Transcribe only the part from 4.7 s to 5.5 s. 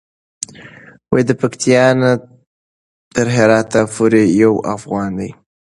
افغان دی.